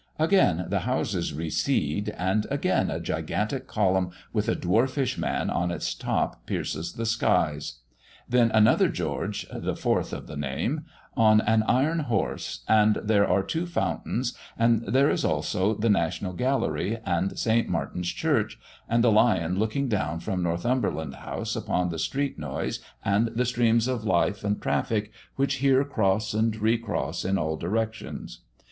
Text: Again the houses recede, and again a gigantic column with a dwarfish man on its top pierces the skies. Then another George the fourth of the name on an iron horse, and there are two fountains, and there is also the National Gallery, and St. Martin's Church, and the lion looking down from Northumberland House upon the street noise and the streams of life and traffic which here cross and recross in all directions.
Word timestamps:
Again 0.17 0.65
the 0.67 0.79
houses 0.79 1.31
recede, 1.31 2.09
and 2.17 2.47
again 2.49 2.89
a 2.89 2.99
gigantic 2.99 3.67
column 3.67 4.09
with 4.33 4.49
a 4.49 4.55
dwarfish 4.55 5.15
man 5.15 5.51
on 5.51 5.69
its 5.69 5.93
top 5.93 6.47
pierces 6.47 6.93
the 6.93 7.05
skies. 7.05 7.81
Then 8.27 8.49
another 8.49 8.89
George 8.89 9.45
the 9.53 9.75
fourth 9.75 10.11
of 10.11 10.25
the 10.25 10.35
name 10.35 10.85
on 11.15 11.39
an 11.41 11.61
iron 11.67 11.99
horse, 11.99 12.61
and 12.67 12.95
there 12.95 13.27
are 13.29 13.43
two 13.43 13.67
fountains, 13.67 14.35
and 14.57 14.83
there 14.87 15.11
is 15.11 15.23
also 15.23 15.75
the 15.75 15.87
National 15.87 16.33
Gallery, 16.33 16.97
and 17.05 17.37
St. 17.37 17.69
Martin's 17.69 18.09
Church, 18.09 18.57
and 18.89 19.03
the 19.03 19.11
lion 19.11 19.59
looking 19.59 19.87
down 19.87 20.19
from 20.19 20.41
Northumberland 20.41 21.13
House 21.13 21.55
upon 21.55 21.89
the 21.89 21.99
street 21.99 22.39
noise 22.39 22.79
and 23.05 23.27
the 23.35 23.45
streams 23.45 23.87
of 23.87 24.03
life 24.03 24.43
and 24.43 24.59
traffic 24.59 25.11
which 25.35 25.57
here 25.57 25.83
cross 25.83 26.33
and 26.33 26.55
recross 26.55 27.23
in 27.23 27.37
all 27.37 27.55
directions. 27.55 28.39